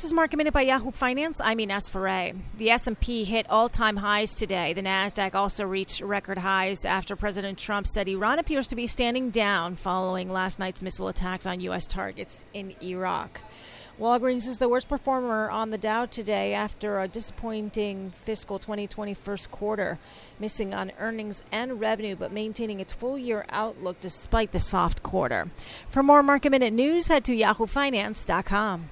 This 0.00 0.06
is 0.06 0.14
Market 0.14 0.38
Minute 0.38 0.54
by 0.54 0.62
Yahoo 0.62 0.92
Finance. 0.92 1.42
I'm 1.44 1.60
Ines 1.60 1.90
Ferre. 1.90 2.32
The 2.56 2.70
S&P 2.70 3.24
hit 3.24 3.44
all-time 3.50 3.98
highs 3.98 4.34
today. 4.34 4.72
The 4.72 4.80
Nasdaq 4.80 5.34
also 5.34 5.66
reached 5.66 6.00
record 6.00 6.38
highs 6.38 6.86
after 6.86 7.16
President 7.16 7.58
Trump 7.58 7.86
said 7.86 8.08
Iran 8.08 8.38
appears 8.38 8.66
to 8.68 8.76
be 8.76 8.86
standing 8.86 9.28
down 9.28 9.76
following 9.76 10.32
last 10.32 10.58
night's 10.58 10.82
missile 10.82 11.08
attacks 11.08 11.44
on 11.44 11.60
U.S. 11.60 11.86
targets 11.86 12.46
in 12.54 12.74
Iraq. 12.82 13.42
Walgreens 14.00 14.46
is 14.46 14.56
the 14.56 14.70
worst 14.70 14.88
performer 14.88 15.50
on 15.50 15.68
the 15.68 15.76
Dow 15.76 16.06
today 16.06 16.54
after 16.54 16.98
a 16.98 17.06
disappointing 17.06 18.08
fiscal 18.08 18.58
2020 18.58 19.12
first 19.12 19.50
quarter, 19.50 19.98
missing 20.38 20.72
on 20.72 20.92
earnings 20.98 21.42
and 21.52 21.78
revenue 21.78 22.16
but 22.16 22.32
maintaining 22.32 22.80
its 22.80 22.94
full 22.94 23.18
year 23.18 23.44
outlook 23.50 24.00
despite 24.00 24.52
the 24.52 24.60
soft 24.60 25.02
quarter. 25.02 25.50
For 25.90 26.02
more 26.02 26.22
market 26.22 26.52
minute 26.52 26.72
news, 26.72 27.08
head 27.08 27.22
to 27.26 27.36
yahoofinance.com. 27.36 28.88